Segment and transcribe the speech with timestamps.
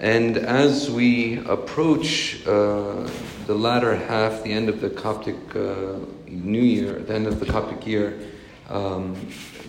[0.00, 3.06] and as we approach uh,
[3.46, 7.44] the latter half, the end of the Coptic uh, New Year, the end of the
[7.44, 8.18] Coptic year,
[8.70, 9.14] um,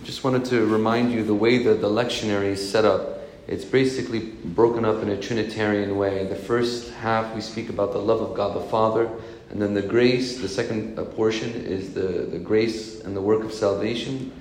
[0.04, 3.18] just wanted to remind you the way that the lectionary is set up.
[3.46, 6.26] It's basically broken up in a Trinitarian way.
[6.26, 9.10] The first half we speak about the love of God the Father,
[9.50, 13.44] and then the grace, the second uh, portion is the, the grace and the work
[13.44, 14.32] of salvation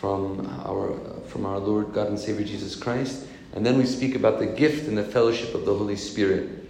[0.00, 3.26] from our, from our Lord God and Savior Jesus Christ.
[3.54, 6.64] And then we speak about the gift and the fellowship of the Holy Spirit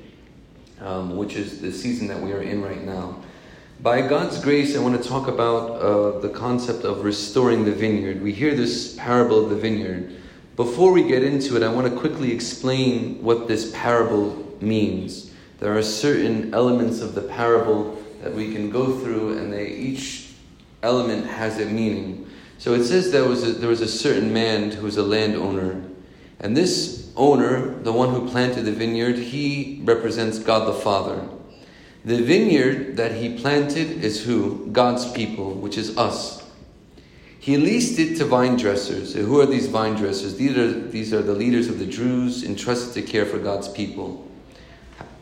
[0.81, 3.17] um, which is the season that we are in right now.
[3.81, 8.23] By God's grace, I want to talk about uh, the concept of restoring the vineyard.
[8.23, 10.17] We hear this parable of the vineyard.
[10.57, 15.33] Before we get into it, I want to quickly explain what this parable means.
[15.59, 20.33] There are certain elements of the parable that we can go through, and they each
[20.83, 22.31] element has a meaning.
[22.59, 25.83] So it says there was a, there was a certain man who was a landowner,
[26.45, 31.27] and this owner, the one who planted the vineyard, he represents God the Father.
[32.05, 34.67] The vineyard that he planted is who?
[34.71, 36.45] God's people, which is us.
[37.39, 39.15] He leased it to vine dressers.
[39.15, 40.37] Who are these vine dressers?
[40.37, 44.31] These are, these are the leaders of the Jews entrusted to care for God's people.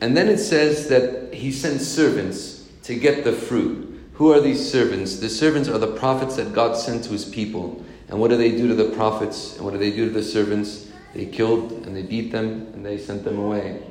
[0.00, 4.11] And then it says that he sent servants to get the fruit.
[4.15, 5.20] Who are these servants?
[5.20, 7.84] The servants are the prophets that God sent to his people.
[8.09, 9.55] And what do they do to the prophets?
[9.55, 10.89] And what do they do to the servants?
[11.14, 13.82] They killed and they beat them and they sent them away.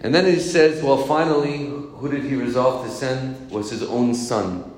[0.00, 3.50] And then it says, well, finally, who did he resolve to send?
[3.50, 4.70] Was his own son.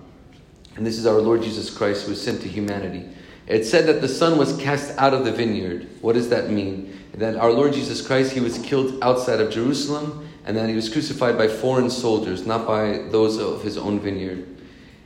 [0.76, 3.08] And this is our Lord Jesus Christ who was sent to humanity.
[3.46, 5.88] It said that the son was cast out of the vineyard.
[6.00, 6.98] What does that mean?
[7.14, 10.88] That our Lord Jesus Christ, he was killed outside of Jerusalem, and that he was
[10.88, 14.46] crucified by foreign soldiers, not by those of his own vineyard.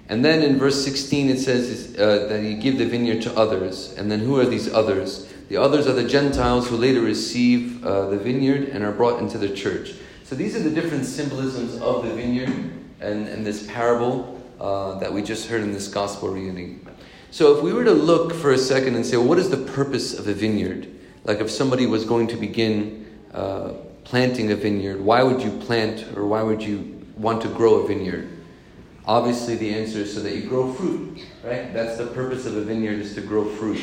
[0.08, 3.94] And then in verse 16 it says uh, that he give the vineyard to others.
[3.96, 5.29] And then who are these others?
[5.50, 9.36] The others are the Gentiles who later receive uh, the vineyard and are brought into
[9.36, 9.94] the church.
[10.22, 12.50] So these are the different symbolisms of the vineyard
[13.00, 16.86] and, and this parable uh, that we just heard in this gospel reading.
[17.32, 19.56] So if we were to look for a second and say, well, what is the
[19.56, 20.86] purpose of a vineyard?
[21.24, 23.72] Like if somebody was going to begin uh,
[24.04, 27.88] planting a vineyard, why would you plant or why would you want to grow a
[27.88, 28.28] vineyard?
[29.04, 31.74] Obviously, the answer is so that you grow fruit, right?
[31.74, 33.80] That's the purpose of a vineyard is to grow fruit.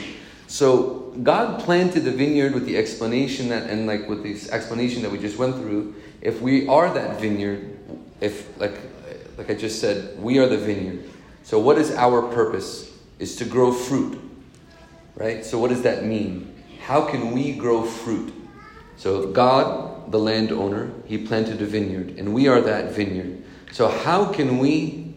[0.48, 5.12] So God planted the vineyard with the explanation that, and like with this explanation that
[5.12, 7.78] we just went through, if we are that vineyard,
[8.22, 8.80] if like
[9.38, 11.04] like I just said, we are the vineyard.
[11.44, 12.92] So what is our purpose?
[13.20, 14.20] Is to grow fruit,
[15.16, 15.46] right?
[15.46, 16.54] So what does that mean?
[16.82, 18.34] How can we grow fruit?
[18.96, 23.44] So if God, the landowner, He planted a vineyard, and we are that vineyard.
[23.72, 25.16] So how can we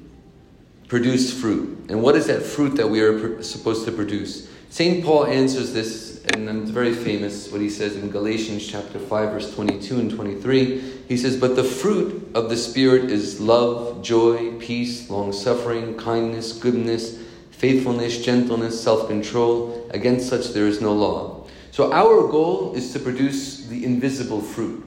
[0.88, 1.86] produce fruit?
[1.88, 4.50] And what is that fruit that we are supposed to produce?
[4.70, 5.04] St.
[5.04, 9.52] Paul answers this, and it's very famous what he says in Galatians chapter 5, verse
[9.52, 10.80] 22 and 23.
[11.08, 16.52] He says, But the fruit of the Spirit is love, joy, peace, long suffering, kindness,
[16.52, 17.18] goodness,
[17.50, 19.90] faithfulness, gentleness, self control.
[19.90, 21.48] Against such there is no law.
[21.72, 24.84] So our goal is to produce the invisible fruit.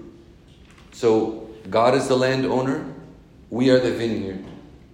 [0.94, 2.86] So God is the landowner,
[3.50, 4.46] we are the vineyard,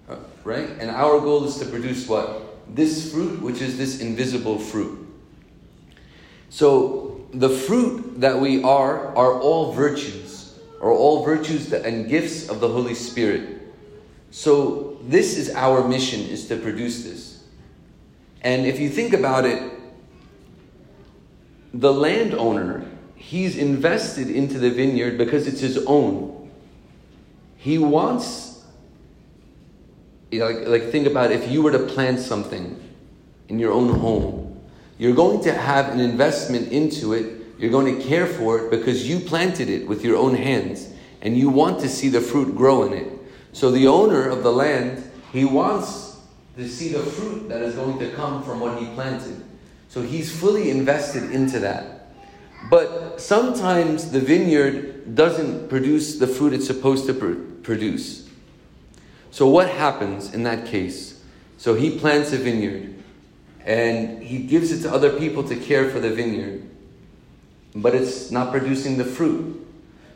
[0.10, 0.70] uh, right?
[0.80, 2.49] And our goal is to produce what?
[2.76, 5.08] This fruit, which is this invisible fruit.
[6.50, 12.60] So, the fruit that we are are all virtues, are all virtues and gifts of
[12.60, 13.62] the Holy Spirit.
[14.32, 17.44] So, this is our mission, is to produce this.
[18.42, 19.72] And if you think about it,
[21.74, 22.86] the landowner,
[23.16, 26.50] he's invested into the vineyard because it's his own.
[27.58, 28.49] He wants
[30.32, 32.80] like, like think about if you were to plant something
[33.48, 34.60] in your own home,
[34.98, 37.42] you're going to have an investment into it.
[37.58, 41.38] You're going to care for it because you planted it with your own hands and
[41.38, 43.12] you want to see the fruit grow in it.
[43.52, 46.18] So the owner of the land, he wants
[46.56, 49.44] to see the fruit that is going to come from what he planted.
[49.90, 52.08] So he's fully invested into that.
[52.70, 57.34] But sometimes the vineyard doesn't produce the fruit it's supposed to pr-
[57.64, 58.29] produce.
[59.32, 61.22] So, what happens in that case?
[61.58, 62.96] So, he plants a vineyard
[63.66, 66.64] and he gives it to other people to care for the vineyard,
[67.76, 69.66] but it's not producing the fruit.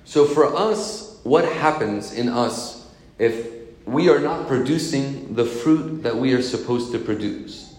[0.06, 2.88] So, for us, what happens in us
[3.20, 3.52] if
[3.86, 7.76] we are not producing the fruit that we are supposed to produce?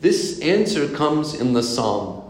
[0.00, 2.22] This answer comes in the psalm.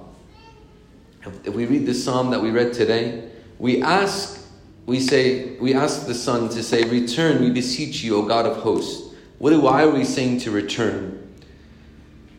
[1.44, 3.28] If we read the psalm that we read today,
[3.58, 4.35] we ask,
[4.86, 8.58] we say, we ask the Son to say, Return, we beseech you, O God of
[8.58, 9.14] hosts.
[9.38, 11.34] What, why are we saying to return?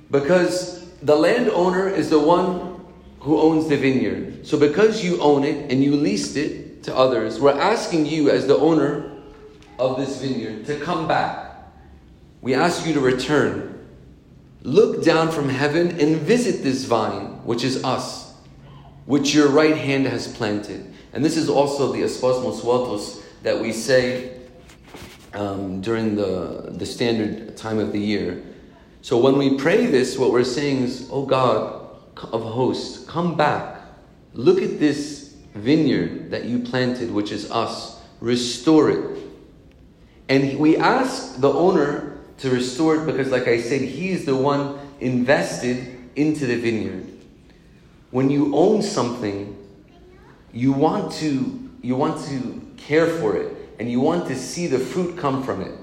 [0.10, 2.86] Because the landowner is the one
[3.20, 4.48] who owns the vineyard.
[4.48, 8.48] So because you own it and you leased it to others, we're asking you as
[8.48, 9.12] the owner
[9.78, 11.52] of this vineyard to come back.
[12.42, 13.86] We ask you to return.
[14.64, 18.34] Look down from heaven and visit this vine, which is us,
[19.06, 20.94] which your right hand has planted.
[21.14, 24.40] And this is also the Aspasmos Watos that we say
[25.34, 28.44] um, during the, the standard time of the year.
[29.02, 31.88] So when we pray this, what we're saying is, Oh God
[32.32, 33.82] of hosts, come back.
[34.34, 38.02] Look at this vineyard that you planted, which is us.
[38.20, 39.18] Restore it.
[40.30, 44.36] And we ask the owner to restore it because, like I said, he is the
[44.36, 47.08] one invested into the vineyard.
[48.12, 49.57] When you own something,
[50.54, 54.80] you want to you want to care for it and you want to see the
[54.80, 55.78] fruit come from it.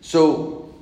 [0.00, 0.74] So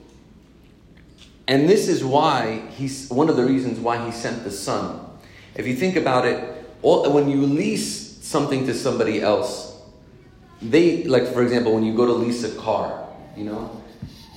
[1.47, 5.01] and this is why he's one of the reasons why he sent the son.
[5.55, 6.43] If you think about it,
[6.83, 9.79] all, when you lease something to somebody else,
[10.63, 13.07] they like for example when you go to lease a car,
[13.37, 13.83] you know,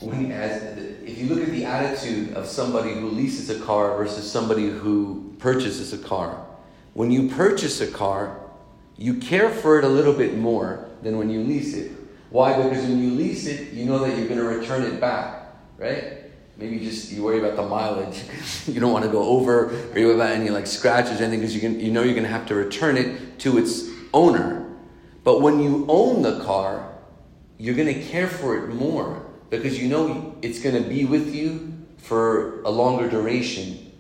[0.02, 4.30] when as if you look at the attitude of somebody who leases a car versus
[4.30, 6.46] somebody who purchases a car,
[6.94, 8.38] when you purchase a car,
[8.98, 11.92] you care for it a little bit more than when you lease it.
[12.30, 12.62] Why?
[12.62, 16.24] Because when you lease it, you know that you're going to return it back, right?
[16.58, 18.24] Maybe just you worry about the mileage
[18.68, 21.42] you don't want to go over, or you worry about any like scratches or anything
[21.42, 24.68] because you can you know you're going to have to return it to its owner.
[25.24, 26.96] But when you own the car,
[27.58, 31.34] you're going to care for it more because you know it's going to be with
[31.34, 33.92] you for a longer duration.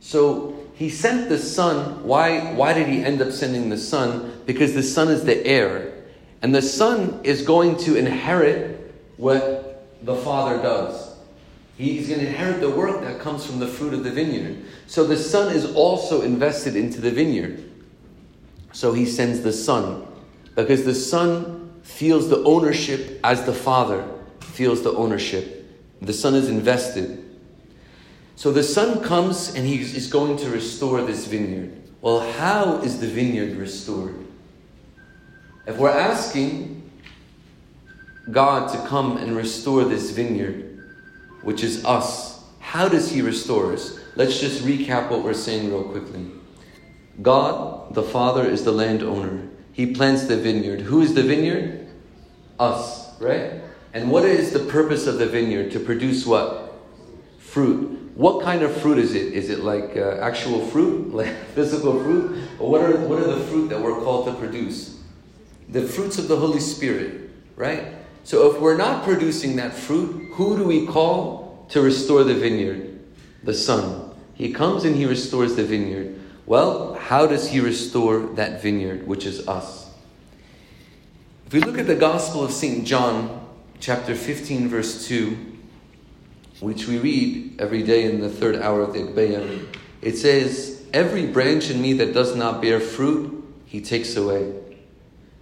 [0.00, 2.04] So he sent the son.
[2.04, 4.42] Why, why did he end up sending the son?
[4.46, 5.92] Because the son is the heir.
[6.40, 11.16] And the son is going to inherit what the father does.
[11.76, 14.64] He's going to inherit the work that comes from the fruit of the vineyard.
[14.86, 17.68] So the son is also invested into the vineyard.
[18.70, 20.06] So he sends the son.
[20.54, 24.08] Because the son feels the ownership as the father
[24.40, 25.68] feels the ownership.
[26.02, 27.27] The son is invested.
[28.38, 31.76] So the son comes and he is going to restore this vineyard.
[32.00, 34.14] Well, how is the vineyard restored?
[35.66, 36.88] If we're asking
[38.30, 40.88] God to come and restore this vineyard,
[41.42, 43.98] which is us, how does he restore us?
[44.14, 46.30] Let's just recap what we're saying real quickly.
[47.20, 49.48] God, the Father, is the landowner.
[49.72, 50.82] He plants the vineyard.
[50.82, 51.88] Who is the vineyard?
[52.60, 53.54] Us, right?
[53.92, 55.72] And what is the purpose of the vineyard?
[55.72, 56.80] To produce what?
[57.40, 57.97] Fruit.
[58.18, 59.32] What kind of fruit is it?
[59.32, 62.48] Is it like uh, actual fruit, like physical fruit?
[62.58, 64.98] Or what are, what are the fruit that we're called to produce?
[65.68, 67.94] The fruits of the Holy Spirit, right?
[68.24, 72.98] So if we're not producing that fruit, who do we call to restore the vineyard?
[73.44, 74.10] The Son.
[74.34, 76.18] He comes and He restores the vineyard.
[76.44, 79.92] Well, how does He restore that vineyard, which is us?
[81.46, 82.84] If we look at the Gospel of St.
[82.84, 83.46] John,
[83.78, 85.57] chapter 15, verse 2,
[86.60, 89.66] which we read every day in the third hour of the Agpeya,
[90.02, 94.52] it says, Every branch in me that does not bear fruit, he takes away.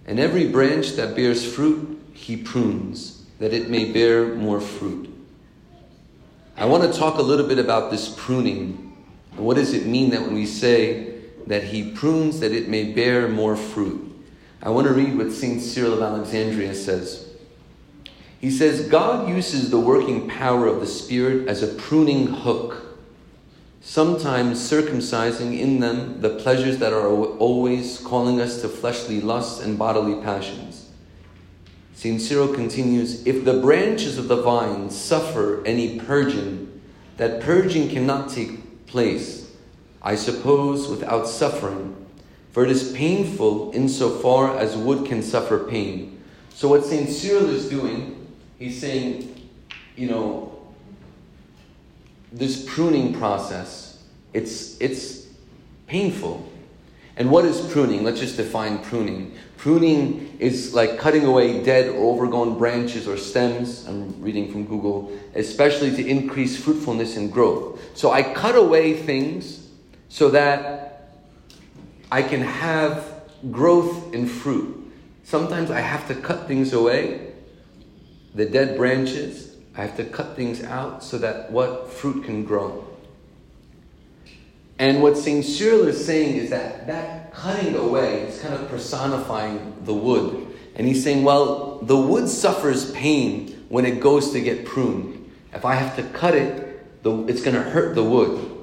[0.05, 5.13] And every branch that bears fruit, he prunes, that it may bear more fruit.
[6.55, 8.97] I want to talk a little bit about this pruning.
[9.35, 13.27] What does it mean that when we say that he prunes that it may bear
[13.27, 14.03] more fruit?
[14.61, 15.61] I want to read what St.
[15.61, 17.29] Cyril of Alexandria says.
[18.39, 22.97] He says, God uses the working power of the Spirit as a pruning hook,
[23.81, 29.77] sometimes circumcising in them the pleasures that are always calling us to fleshly lusts and
[29.77, 30.89] bodily passions.
[31.95, 32.21] St.
[32.21, 36.79] Cyril continues If the branches of the vine suffer any purging,
[37.17, 39.51] that purging cannot take place,
[40.03, 41.95] I suppose, without suffering,
[42.51, 46.21] for it is painful insofar as wood can suffer pain.
[46.53, 47.09] So, what St.
[47.09, 48.16] Cyril is doing
[48.59, 49.49] he's saying,
[49.95, 50.59] you know,
[52.31, 55.27] this pruning process, it's, it's
[55.87, 56.47] painful.
[57.15, 58.03] And what is pruning?
[58.03, 59.35] Let's just define pruning.
[59.57, 63.87] Pruning is like cutting away dead or overgrown branches or stems.
[63.87, 67.81] I'm reading from Google, especially to increase fruitfulness and growth.
[67.95, 69.67] So I cut away things
[70.09, 71.09] so that
[72.11, 74.75] I can have growth and fruit.
[75.23, 77.26] Sometimes I have to cut things away
[78.37, 82.87] the dead branches, I have to cut things out so that what fruit can grow.
[84.79, 85.43] And what St.
[85.43, 90.55] Cyril is saying is that that cutting away is kind of personifying the wood.
[90.75, 95.31] And he's saying, well, the wood suffers pain when it goes to get pruned.
[95.51, 98.53] If I have to cut it, the, it's going to hurt the wood.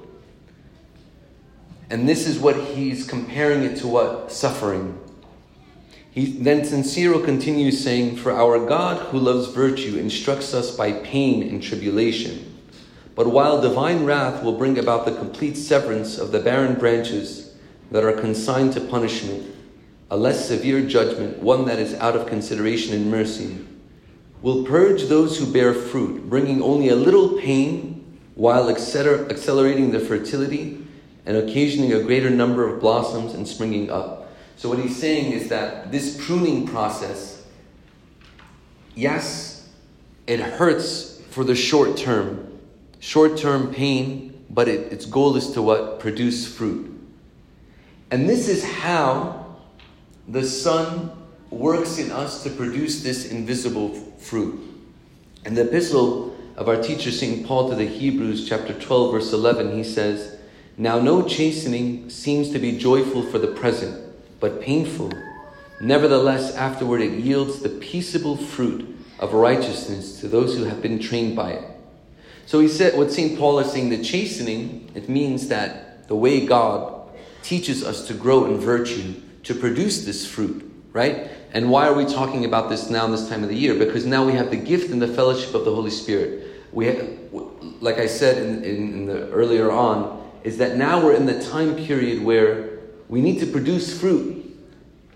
[1.91, 4.31] And this is what he's comparing it to what?
[4.31, 5.01] Suffering.
[6.15, 6.65] He, then.
[6.85, 12.63] Cyril continues saying, For our God who loves virtue instructs us by pain and tribulation.
[13.17, 17.57] But while divine wrath will bring about the complete severance of the barren branches
[17.91, 19.57] that are consigned to punishment,
[20.09, 23.67] a less severe judgment, one that is out of consideration and mercy,
[24.41, 30.87] will purge those who bear fruit, bringing only a little pain while accelerating their fertility
[31.27, 34.24] and occasioning a greater number of blossoms and springing up.
[34.57, 37.45] So, what he's saying is that this pruning process,
[38.95, 39.69] yes,
[40.27, 42.59] it hurts for the short term,
[43.01, 46.01] short term pain, but it, its goal is to what?
[46.01, 46.91] Produce fruit.
[48.11, 49.57] And this is how
[50.29, 51.11] the son
[51.51, 54.61] works in us to produce this invisible fruit.
[55.45, 57.45] In the epistle of our teacher St.
[57.45, 60.39] Paul to the Hebrews, chapter 12, verse 11, he says,
[60.77, 64.04] Now no chastening seems to be joyful for the present
[64.45, 65.11] but painful.
[65.81, 71.35] Nevertheless, afterward it yields the peaceable fruit of righteousness to those who have been trained
[71.35, 71.65] by it.
[72.45, 73.39] So he said, what St.
[73.39, 77.09] Paul is saying, the chastening, it means that the way God
[77.43, 81.31] teaches us to grow in virtue, to produce this fruit, right?
[81.55, 83.75] And why are we talking about this now in this time of the year?
[83.79, 86.67] Because now we have the gift and the fellowship of the Holy Spirit.
[86.71, 87.09] We, have,
[87.81, 91.43] like I said in, in, in the earlier on, is that now we're in the
[91.43, 92.75] time period where
[93.09, 94.34] we need to produce fruit.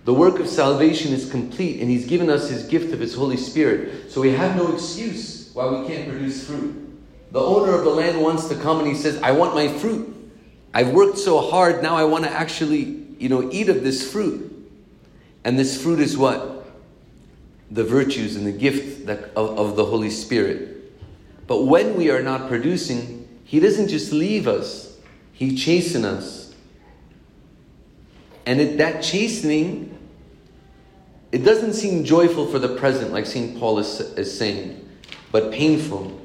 [0.09, 3.37] The work of salvation is complete, and He's given us His gift of His Holy
[3.37, 4.11] Spirit.
[4.11, 6.99] So we have no excuse why we can't produce fruit.
[7.31, 10.33] The owner of the land wants to come and he says, I want my fruit.
[10.73, 14.51] I've worked so hard, now I want to actually, you know, eat of this fruit.
[15.45, 16.67] And this fruit is what?
[17.71, 20.91] The virtues and the gift that, of, of the Holy Spirit.
[21.47, 24.97] But when we are not producing, He doesn't just leave us,
[25.35, 26.55] He chastens us.
[28.47, 29.97] And it, that chastening,
[31.33, 33.59] it doesn't seem joyful for the present, like St.
[33.59, 34.89] Paul is, is saying,
[35.31, 36.21] but painful.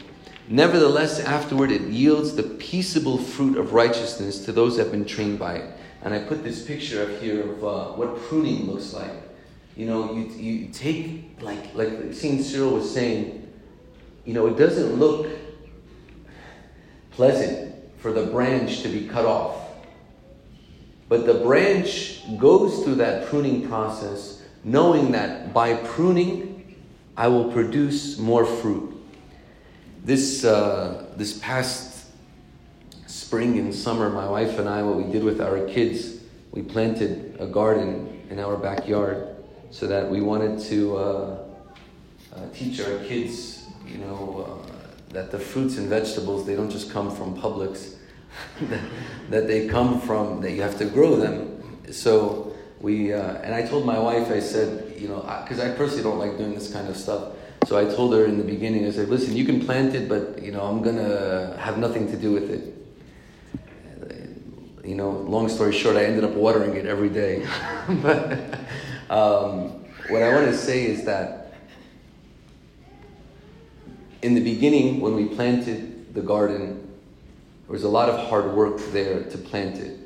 [0.47, 5.39] Nevertheless, afterward, it yields the peaceable fruit of righteousness to those that have been trained
[5.39, 5.77] by it.
[6.03, 9.11] And I put this picture up here of uh, what pruning looks like.
[9.75, 12.41] You know, you, you take, like, like St.
[12.43, 13.51] Cyril was saying,
[14.25, 15.27] you know, it doesn't look
[17.11, 19.55] pleasant for the branch to be cut off.
[21.09, 26.83] But the branch goes through that pruning process, knowing that by pruning,
[27.15, 28.91] I will produce more fruit.
[30.03, 32.07] This, uh, this past
[33.07, 36.17] spring and summer, my wife and I, what we did with our kids,
[36.51, 39.27] we planted a garden in our backyard
[39.71, 41.37] so that we wanted to uh,
[42.35, 44.71] uh, teach our kids, you know, uh,
[45.09, 47.95] that the fruits and vegetables, they don't just come from Publix
[49.29, 51.61] that they come from, that you have to grow them.
[51.91, 52.42] So
[52.83, 56.19] we, uh, and I told my wife, I said, you know, because I, personally don't
[56.19, 57.29] like doing this kind of stuff.
[57.65, 60.43] So I told her in the beginning, I said, listen, you can plant it, but,
[60.43, 62.75] you know, I'm to have nothing to do with it.
[64.85, 67.47] You know, long story short, I ended up watering it every day.
[68.01, 68.37] but
[69.09, 71.53] um, what I want to say is that
[74.21, 76.85] in the beginning, when we planted the garden,
[77.65, 79.99] there was a lot of hard work there to plant it.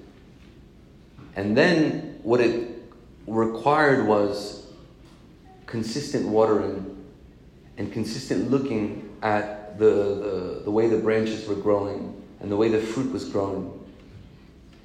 [1.36, 2.67] And then what it
[3.28, 4.68] required was
[5.66, 6.98] consistent watering
[7.78, 12.70] and consistent looking at the, the, the way the branches were growing and the way
[12.70, 13.72] the fruit was growing.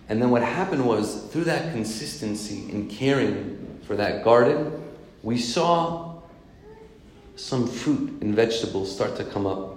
[0.08, 4.82] And then what happened was, through that consistency in caring for that garden,
[5.22, 6.20] we saw
[7.36, 9.76] some fruit and vegetables start to come up.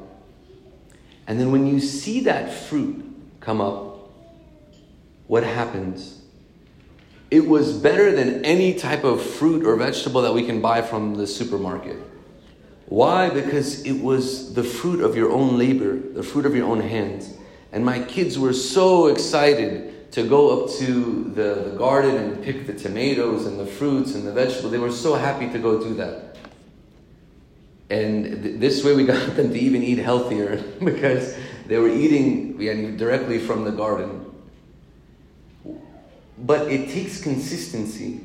[1.27, 3.05] And then when you see that fruit
[3.39, 4.09] come up,
[5.27, 6.21] what happens?
[7.31, 11.15] It was better than any type of fruit or vegetable that we can buy from
[11.15, 11.97] the supermarket.
[12.87, 13.29] Why?
[13.29, 17.33] Because it was the fruit of your own labor, the fruit of your own hands.
[17.71, 22.67] And my kids were so excited to go up to the, the garden and pick
[22.67, 24.71] the tomatoes and the fruits and the vegetables.
[24.71, 26.37] They were so happy to go do that.
[27.89, 31.35] And th- this way we got them to even eat healthier because
[31.67, 32.57] they were eating
[32.97, 34.24] directly from the garden.
[36.37, 38.21] But it takes consistency.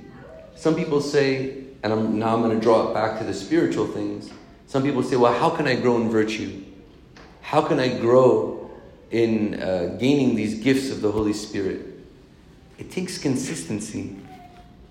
[0.56, 3.86] Some people say, and I'm, now I'm going to draw it back to the spiritual
[3.86, 4.30] things.
[4.66, 6.64] Some people say, well, how can I grow in virtue?
[7.40, 8.70] How can I grow
[9.10, 11.86] in uh, gaining these gifts of the Holy Spirit?
[12.78, 14.16] It takes consistency.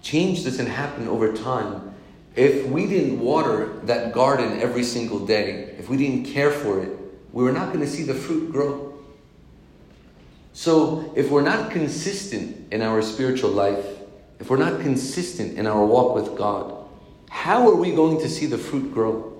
[0.01, 1.93] Change doesn't happen over time.
[2.35, 6.89] If we didn't water that garden every single day, if we didn't care for it,
[7.31, 8.88] we were not going to see the fruit grow.
[10.53, 13.85] So, if we're not consistent in our spiritual life,
[14.39, 16.75] if we're not consistent in our walk with God,
[17.29, 19.33] how are we going to see the fruit grow?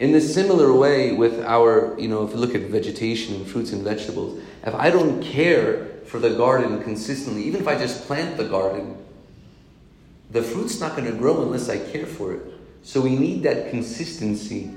[0.00, 3.72] In the similar way with our, you know, if you look at vegetation and fruits
[3.72, 8.36] and vegetables, if I don't care for the garden consistently, even if I just plant
[8.36, 8.96] the garden,
[10.30, 12.42] the fruit's not going to grow unless I care for it.
[12.82, 14.70] So we need that consistency,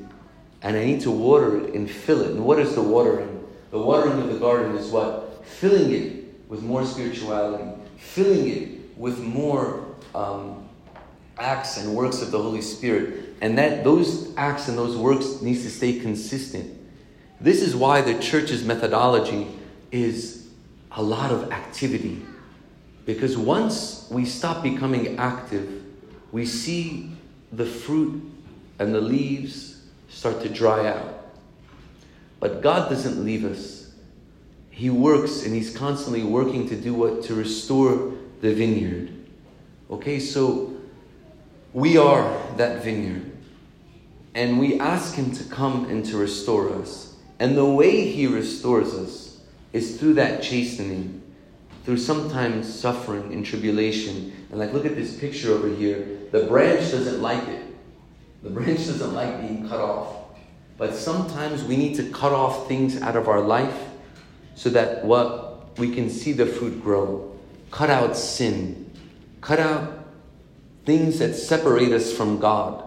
[0.62, 2.32] and I need to water it and fill it.
[2.32, 3.37] And what is the watering?
[3.72, 5.46] The watering of the garden is what?
[5.46, 10.68] Filling it with more spirituality, filling it with more um,
[11.38, 13.36] acts and works of the Holy Spirit.
[13.42, 16.74] And that those acts and those works needs to stay consistent.
[17.40, 19.48] This is why the church's methodology
[19.92, 20.48] is
[20.92, 22.26] a lot of activity.
[23.06, 25.84] Because once we stop becoming active,
[26.32, 27.12] we see
[27.52, 28.22] the fruit
[28.80, 31.17] and the leaves start to dry out.
[32.40, 33.92] But God doesn't leave us.
[34.70, 37.24] He works and He's constantly working to do what?
[37.24, 39.12] To restore the vineyard.
[39.90, 40.76] Okay, so
[41.74, 43.32] we are that vineyard.
[44.36, 47.16] And we ask Him to come and to restore us.
[47.40, 49.40] And the way He restores us
[49.74, 51.24] is through that chastening,
[51.86, 54.34] through sometimes suffering and tribulation.
[54.52, 56.20] And like, look at this picture over here.
[56.32, 57.64] The branch doesn't like it.
[58.44, 60.27] The branch doesn't like being cut off.
[60.78, 63.78] But sometimes we need to cut off things out of our life
[64.56, 67.36] so that what we can see the fruit grow.
[67.72, 68.92] Cut out sin.
[69.42, 70.06] Cut out
[70.86, 72.84] things that separate us from God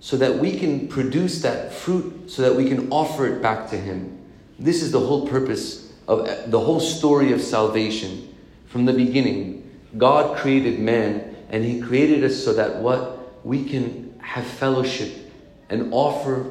[0.00, 3.76] so that we can produce that fruit so that we can offer it back to
[3.76, 4.18] him.
[4.58, 8.34] This is the whole purpose of the whole story of salvation.
[8.66, 9.62] From the beginning,
[9.96, 15.32] God created man and he created us so that what we can have fellowship
[15.70, 16.44] and offer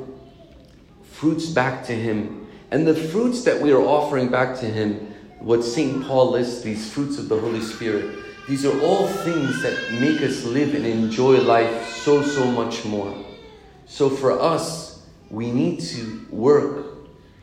[1.13, 2.47] fruits back to Him.
[2.71, 6.03] And the fruits that we are offering back to Him, what St.
[6.05, 10.43] Paul lists, these fruits of the Holy Spirit, these are all things that make us
[10.43, 13.15] live and enjoy life so, so much more.
[13.85, 16.87] So for us, we need to work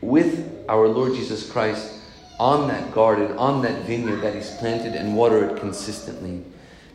[0.01, 1.99] with our Lord Jesus Christ
[2.39, 6.43] on that garden, on that vineyard that He's planted and water it consistently.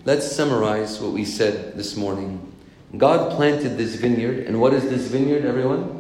[0.05, 2.53] Let's summarize what we said this morning.
[2.97, 5.96] God planted this vineyard, and what is this vineyard, everyone?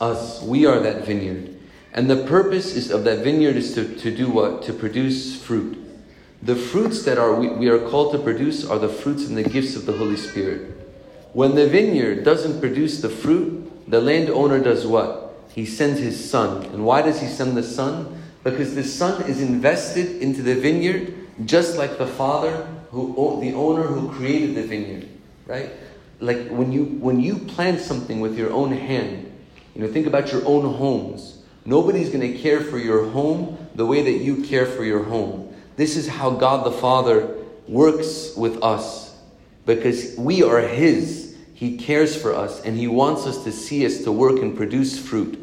[0.00, 0.42] Us.
[0.42, 1.56] We are that vineyard.
[1.92, 4.62] And the purpose is of that vineyard is to, to do what?
[4.64, 5.78] To produce fruit.
[6.42, 9.42] The fruits that are we, we are called to produce are the fruits and the
[9.42, 10.72] gifts of the Holy Spirit.
[11.32, 15.34] When the vineyard doesn't produce the fruit, the landowner does what?
[15.54, 16.64] He sends his son.
[16.66, 18.22] And why does he send the son?
[18.44, 23.82] Because the son is invested into the vineyard just like the father who the owner
[23.82, 25.08] who created the vineyard,
[25.46, 25.70] right?
[26.20, 29.25] Like when you when you plant something with your own hand,
[29.76, 31.36] you know, think about your own homes.
[31.66, 35.54] Nobody's going to care for your home the way that you care for your home.
[35.76, 37.36] This is how God the Father
[37.68, 39.14] works with us
[39.66, 41.36] because we are His.
[41.52, 44.98] He cares for us and He wants us to see us to work and produce
[44.98, 45.42] fruit.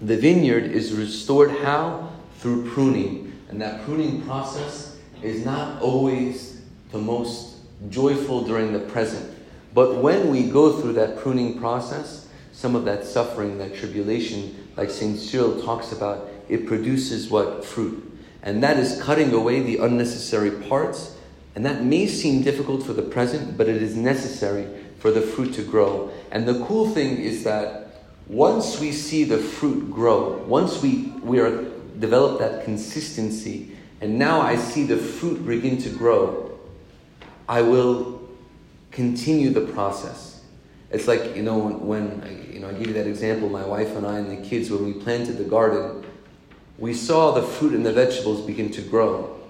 [0.00, 2.10] The vineyard is restored how?
[2.38, 3.38] Through pruning.
[3.50, 7.58] And that pruning process is not always the most
[7.88, 9.32] joyful during the present.
[9.74, 12.21] But when we go through that pruning process,
[12.52, 15.18] some of that suffering, that tribulation, like St.
[15.18, 17.64] Cyril talks about, it produces what?
[17.64, 18.08] Fruit.
[18.42, 21.16] And that is cutting away the unnecessary parts.
[21.54, 24.66] And that may seem difficult for the present, but it is necessary
[24.98, 26.10] for the fruit to grow.
[26.30, 31.40] And the cool thing is that once we see the fruit grow, once we, we
[31.40, 31.64] are
[31.98, 36.58] develop that consistency, and now I see the fruit begin to grow,
[37.48, 38.28] I will
[38.90, 40.41] continue the process.
[40.92, 43.96] It's like, you know, when, I, you know, I give you that example, my wife
[43.96, 46.04] and I and the kids, when we planted the garden,
[46.76, 49.40] we saw the fruit and the vegetables begin to grow.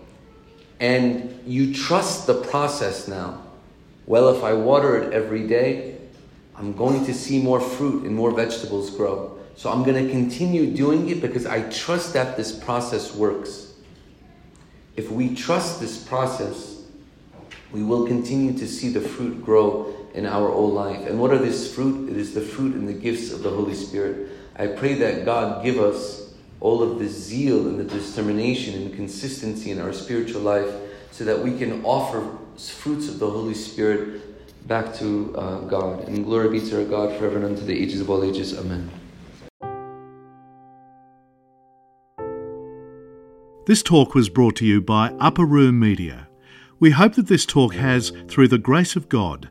[0.79, 3.43] And you trust the process now.
[4.07, 5.99] Well, if I water it every day,
[6.57, 9.39] I'm going to see more fruit and more vegetables grow.
[9.57, 13.73] So I'm going to continue doing it because I trust that this process works.
[14.97, 16.85] If we trust this process,
[17.73, 21.07] we will continue to see the fruit grow in our old life.
[21.07, 22.11] And what are this fruit?
[22.11, 24.29] It is the fruit and the gifts of the Holy Spirit.
[24.57, 29.71] I pray that God give us all of the zeal and the determination and consistency
[29.71, 30.73] in our spiritual life
[31.11, 36.07] so that we can offer fruits of the Holy Spirit back to uh, God.
[36.09, 38.57] And glory be to our God forever and unto the ages of all ages.
[38.57, 38.91] Amen.
[43.67, 46.29] This talk was brought to you by Upper Room Media.
[46.81, 49.51] We hope that this talk has, through the grace of God,